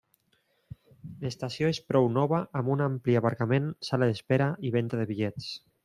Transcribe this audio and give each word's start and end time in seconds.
L'estació 1.25 1.69
és 1.73 1.79
prou 1.91 2.09
nova 2.15 2.39
amb 2.61 2.73
un 2.77 2.81
ampli 2.89 3.19
aparcament, 3.21 3.71
sala 3.91 4.09
d'espera 4.15 4.53
i 4.71 4.77
venda 4.79 5.03
de 5.03 5.11
bitllets. 5.15 5.57